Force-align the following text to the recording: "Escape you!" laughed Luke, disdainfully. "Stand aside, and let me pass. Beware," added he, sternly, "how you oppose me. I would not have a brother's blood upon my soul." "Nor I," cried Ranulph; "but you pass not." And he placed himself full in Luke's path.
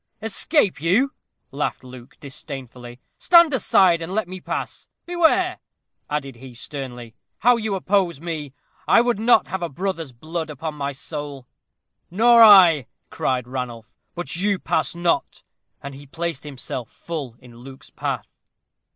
"Escape 0.19 0.81
you!" 0.81 1.13
laughed 1.51 1.83
Luke, 1.83 2.19
disdainfully. 2.19 2.99
"Stand 3.19 3.53
aside, 3.53 4.01
and 4.01 4.15
let 4.15 4.27
me 4.27 4.39
pass. 4.41 4.89
Beware," 5.05 5.59
added 6.09 6.37
he, 6.37 6.55
sternly, 6.55 7.13
"how 7.37 7.55
you 7.55 7.75
oppose 7.75 8.19
me. 8.19 8.51
I 8.87 8.99
would 8.99 9.19
not 9.19 9.45
have 9.49 9.61
a 9.61 9.69
brother's 9.69 10.11
blood 10.11 10.49
upon 10.49 10.73
my 10.73 10.91
soul." 10.91 11.45
"Nor 12.09 12.41
I," 12.41 12.87
cried 13.11 13.47
Ranulph; 13.47 13.93
"but 14.15 14.35
you 14.35 14.57
pass 14.57 14.95
not." 14.95 15.43
And 15.83 15.93
he 15.93 16.07
placed 16.07 16.45
himself 16.45 16.89
full 16.89 17.35
in 17.39 17.57
Luke's 17.57 17.91
path. 17.91 18.39